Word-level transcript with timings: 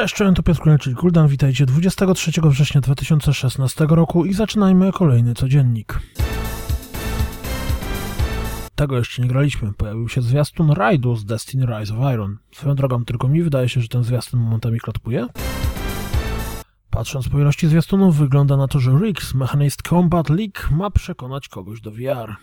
Cześć, 0.00 0.14
cześć, 0.14 0.36
to 0.36 0.42
Piotr 0.42 0.78
czyli 0.80 0.96
Kuldan, 0.96 1.28
witajcie 1.28 1.66
23 1.66 2.30
września 2.44 2.80
2016 2.80 3.86
roku 3.90 4.24
i 4.24 4.32
zaczynajmy 4.32 4.92
kolejny 4.92 5.34
codziennik. 5.34 5.98
Tego 8.74 8.98
jeszcze 8.98 9.22
nie 9.22 9.28
graliśmy, 9.28 9.72
pojawił 9.72 10.08
się 10.08 10.22
zwiastun 10.22 10.70
rajdu 10.70 11.16
z 11.16 11.24
Destiny 11.24 11.66
Rise 11.66 11.94
of 11.94 12.14
Iron. 12.14 12.38
Swoją 12.52 12.74
drogą, 12.74 13.04
tylko 13.04 13.28
mi 13.28 13.42
wydaje 13.42 13.68
się, 13.68 13.80
że 13.80 13.88
ten 13.88 14.04
zwiastun 14.04 14.40
momentami 14.40 14.80
klatpuje. 14.80 15.26
Patrząc 16.90 17.28
po 17.28 17.40
ilości 17.40 17.68
zwiastunów, 17.68 18.16
wygląda 18.16 18.56
na 18.56 18.68
to, 18.68 18.80
że 18.80 18.90
Riggs 18.90 19.34
Mechanist 19.34 19.82
Combat 19.82 20.30
League 20.30 20.76
ma 20.76 20.90
przekonać 20.90 21.48
kogoś 21.48 21.80
do 21.80 21.90
VR. 21.90 22.36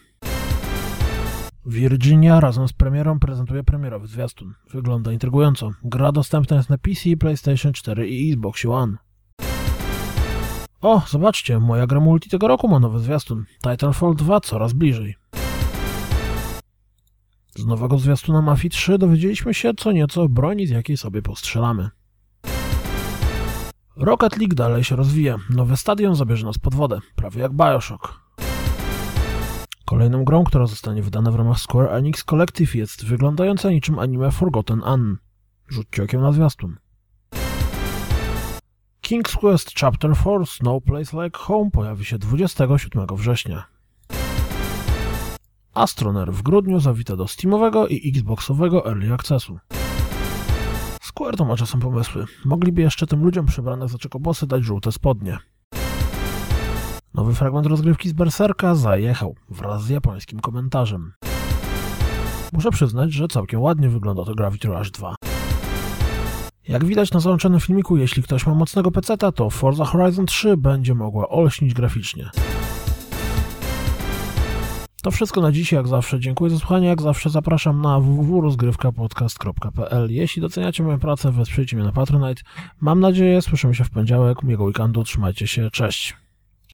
Virginia 1.70 2.40
razem 2.40 2.68
z 2.68 2.74
premierą 2.74 3.20
prezentuje 3.20 3.64
premierowy 3.64 4.08
zwiastun. 4.08 4.54
Wygląda 4.74 5.12
intrygująco. 5.12 5.72
Gra 5.84 6.12
dostępna 6.12 6.58
jest 6.58 6.70
na 6.70 6.78
PC, 6.78 7.18
PlayStation 7.20 7.74
4 7.74 8.10
i 8.10 8.32
Xbox 8.32 8.66
One. 8.66 8.98
O, 10.82 11.02
zobaczcie, 11.08 11.60
moja 11.60 11.88
gra 11.88 12.00
multi 12.00 12.30
tego 12.30 12.48
roku 12.48 12.68
ma 12.68 12.80
nowy 12.80 13.00
zwiastun. 13.00 13.46
Titanfall 13.64 14.16
2 14.16 14.40
coraz 14.40 14.74
bliżej. 14.74 15.16
Z 17.56 17.66
nowego 17.66 17.98
zwiastuna 17.98 18.42
Mafii 18.42 18.70
3 18.70 18.98
dowiedzieliśmy 18.98 19.54
się 19.54 19.72
co 19.78 19.92
nieco 19.92 20.22
o 20.22 20.30
broni, 20.30 20.68
z 20.68 20.70
jakiej 20.70 20.98
sobie 20.98 21.22
postrzelamy. 21.22 21.90
Rocket 23.96 24.38
League 24.38 24.56
dalej 24.56 24.84
się 24.84 24.96
rozwija. 24.96 25.38
Nowy 25.50 25.78
stadion 25.78 26.16
zabierze 26.16 26.46
nas 26.46 26.58
pod 26.58 26.76
wodę, 26.76 27.00
prawie 27.16 27.42
jak 27.42 27.54
Bioshock. 27.54 28.27
Kolejną 29.88 30.24
grą, 30.24 30.44
która 30.44 30.66
zostanie 30.66 31.02
wydana 31.02 31.32
w 31.32 31.36
ramach 31.36 31.60
Square 31.60 31.94
Enix 31.94 32.24
Collective 32.24 32.76
jest 32.76 33.06
wyglądająca 33.06 33.72
niczym 33.72 34.00
anime 34.00 34.32
Forgotten 34.32 34.82
Anne. 34.84 35.16
Rzućcie 35.68 36.04
okiem 36.04 36.22
na 36.22 36.32
zwiastun. 36.32 36.78
King's 39.02 39.38
Quest 39.38 39.72
Chapter 39.80 40.12
4 40.16 40.44
No 40.64 40.82
Place 40.82 41.24
Like 41.24 41.40
Home 41.40 41.72
pojawi 41.72 42.06
się 42.06 42.18
27 42.18 43.08
września. 43.16 43.66
Astroner 45.74 46.34
w 46.34 46.42
grudniu 46.42 46.80
zawita 46.80 47.16
do 47.16 47.28
Steamowego 47.28 47.88
i 47.88 48.10
Xboxowego 48.10 48.86
Early 48.86 49.14
Accessu. 49.14 49.60
Square 51.02 51.36
to 51.38 51.46
ma 51.46 51.58
czasem 51.58 51.80
pomysły. 51.80 52.26
Mogliby 52.46 52.82
jeszcze 52.82 53.08
tym 53.08 53.24
ludziom 53.24 53.46
przebranych 53.46 53.90
za 53.90 53.98
czekobosy 53.98 54.48
dać 54.48 54.64
żółte 54.64 54.92
spodnie. 54.92 55.38
Nowy 57.14 57.36
fragment 57.36 57.68
rozgrywki 57.68 58.10
z 58.10 58.14
Berserka 58.14 58.76
zajechał 58.76 59.36
wraz 59.50 59.84
z 59.84 59.90
japońskim 59.90 60.40
komentarzem. 60.40 61.14
Muszę 62.54 62.72
przyznać, 62.72 63.14
że 63.14 63.28
całkiem 63.28 63.62
ładnie 63.62 63.90
wygląda 63.90 64.26
to 64.26 64.36
Gravity 64.36 64.68
Rush 64.68 64.92
2. 64.92 65.16
Jak 66.68 66.86
widać 66.86 67.12
na 67.12 67.20
załączonym 67.20 67.60
filmiku, 67.60 67.98
jeśli 67.98 68.24
ktoś 68.24 68.48
ma 68.48 68.56
mocnego 68.56 68.92
peceta, 68.92 69.32
to 69.32 69.50
Forza 69.50 69.86
Horizon 69.86 70.26
3 70.26 70.58
będzie 70.58 70.96
mogła 70.96 71.30
olśnić 71.30 71.74
graficznie. 71.74 72.30
To 75.04 75.12
wszystko 75.12 75.42
na 75.42 75.52
dziś, 75.52 75.72
jak 75.72 75.88
zawsze. 75.88 76.20
Dziękuję 76.20 76.52
za 76.52 76.60
słuchanie, 76.60 76.88
jak 76.88 77.02
zawsze 77.02 77.30
zapraszam 77.30 77.82
na 77.82 78.00
www.rozgrywkapodcast.pl 78.00 80.12
Jeśli 80.12 80.42
doceniacie 80.42 80.84
moją 80.84 81.00
pracę, 81.00 81.32
wesprzyjcie 81.32 81.76
mnie 81.76 81.86
na 81.86 81.92
Patronite. 81.92 82.42
Mam 82.82 83.00
nadzieję, 83.00 83.42
słyszymy 83.42 83.76
się 83.76 83.84
w 83.84 83.90
poniedziałek. 83.90 84.44
Miłego 84.44 84.64
weekendu, 84.64 85.04
trzymajcie 85.04 85.48
się, 85.48 85.72
cześć. 85.72 86.27